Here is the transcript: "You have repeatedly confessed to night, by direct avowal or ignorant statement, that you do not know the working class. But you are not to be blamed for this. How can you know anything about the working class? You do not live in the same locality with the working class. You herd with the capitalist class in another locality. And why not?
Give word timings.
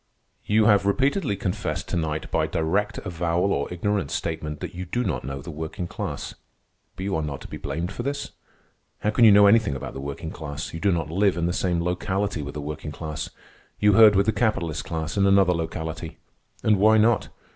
"You 0.45 0.65
have 0.65 0.87
repeatedly 0.87 1.35
confessed 1.35 1.87
to 1.89 1.95
night, 1.95 2.31
by 2.31 2.47
direct 2.47 2.97
avowal 3.05 3.53
or 3.53 3.71
ignorant 3.71 4.09
statement, 4.09 4.59
that 4.59 4.73
you 4.73 4.83
do 4.83 5.03
not 5.03 5.23
know 5.23 5.43
the 5.43 5.51
working 5.51 5.85
class. 5.85 6.33
But 6.95 7.03
you 7.03 7.15
are 7.15 7.21
not 7.21 7.39
to 7.41 7.47
be 7.47 7.57
blamed 7.57 7.91
for 7.91 8.01
this. 8.01 8.31
How 9.01 9.11
can 9.11 9.25
you 9.25 9.31
know 9.31 9.45
anything 9.45 9.75
about 9.75 9.93
the 9.93 10.01
working 10.01 10.31
class? 10.31 10.73
You 10.73 10.79
do 10.79 10.91
not 10.91 11.11
live 11.11 11.37
in 11.37 11.45
the 11.45 11.53
same 11.53 11.83
locality 11.83 12.41
with 12.41 12.55
the 12.55 12.61
working 12.61 12.91
class. 12.91 13.29
You 13.79 13.93
herd 13.93 14.15
with 14.15 14.25
the 14.25 14.31
capitalist 14.31 14.85
class 14.85 15.17
in 15.17 15.27
another 15.27 15.53
locality. 15.53 16.17
And 16.63 16.77
why 16.77 16.97
not? 16.97 17.29